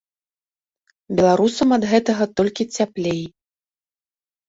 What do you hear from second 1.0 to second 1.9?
Беларусам ад